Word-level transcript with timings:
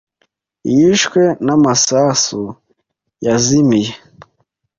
yishwe 0.75 1.21
n'amasasu 1.45 2.41
yazimiye. 3.25 3.93